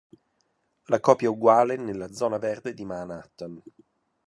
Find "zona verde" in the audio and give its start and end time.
2.11-2.73